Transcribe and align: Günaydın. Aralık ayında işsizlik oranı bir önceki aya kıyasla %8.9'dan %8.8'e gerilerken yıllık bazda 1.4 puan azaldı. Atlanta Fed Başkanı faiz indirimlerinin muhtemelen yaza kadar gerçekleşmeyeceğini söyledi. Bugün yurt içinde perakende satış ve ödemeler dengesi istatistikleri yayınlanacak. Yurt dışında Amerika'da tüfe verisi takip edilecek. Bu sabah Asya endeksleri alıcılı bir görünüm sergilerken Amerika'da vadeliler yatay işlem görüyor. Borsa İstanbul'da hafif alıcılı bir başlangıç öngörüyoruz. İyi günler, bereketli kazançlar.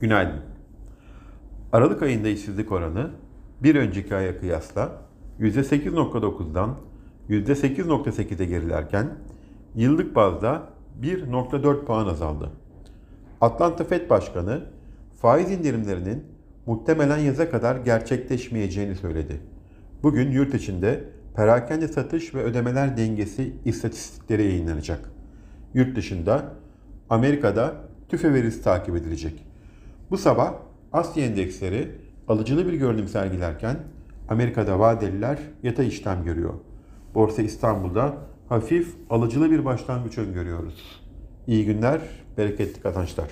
Günaydın. 0.00 0.40
Aralık 1.72 2.02
ayında 2.02 2.28
işsizlik 2.28 2.72
oranı 2.72 3.10
bir 3.62 3.74
önceki 3.74 4.14
aya 4.14 4.40
kıyasla 4.40 5.02
%8.9'dan 5.40 6.76
%8.8'e 7.30 8.46
gerilerken 8.46 9.06
yıllık 9.74 10.14
bazda 10.14 10.62
1.4 11.02 11.84
puan 11.84 12.06
azaldı. 12.06 12.50
Atlanta 13.40 13.84
Fed 13.84 14.10
Başkanı 14.10 14.64
faiz 15.20 15.50
indirimlerinin 15.50 16.24
muhtemelen 16.66 17.18
yaza 17.18 17.50
kadar 17.50 17.76
gerçekleşmeyeceğini 17.76 18.96
söyledi. 18.96 19.40
Bugün 20.02 20.30
yurt 20.30 20.54
içinde 20.54 21.04
perakende 21.36 21.88
satış 21.88 22.34
ve 22.34 22.42
ödemeler 22.42 22.96
dengesi 22.96 23.54
istatistikleri 23.64 24.44
yayınlanacak. 24.44 25.10
Yurt 25.74 25.96
dışında 25.96 26.54
Amerika'da 27.10 27.74
tüfe 28.08 28.34
verisi 28.34 28.62
takip 28.62 28.96
edilecek. 28.96 29.47
Bu 30.10 30.18
sabah 30.18 30.54
Asya 30.92 31.24
endeksleri 31.24 31.90
alıcılı 32.28 32.66
bir 32.66 32.72
görünüm 32.72 33.08
sergilerken 33.08 33.76
Amerika'da 34.28 34.78
vadeliler 34.78 35.38
yatay 35.62 35.88
işlem 35.88 36.24
görüyor. 36.24 36.54
Borsa 37.14 37.42
İstanbul'da 37.42 38.14
hafif 38.48 38.94
alıcılı 39.10 39.50
bir 39.50 39.64
başlangıç 39.64 40.18
öngörüyoruz. 40.18 41.00
İyi 41.46 41.64
günler, 41.64 42.00
bereketli 42.38 42.80
kazançlar. 42.80 43.28